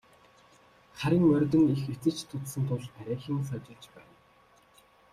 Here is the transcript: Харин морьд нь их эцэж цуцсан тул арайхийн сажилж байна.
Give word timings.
Харин 0.99 1.23
морьд 1.29 1.53
нь 1.59 1.71
их 1.75 1.83
эцэж 1.93 2.17
цуцсан 2.29 2.63
тул 2.67 2.83
арайхийн 2.99 3.41
сажилж 3.49 3.85
байна. 3.95 4.15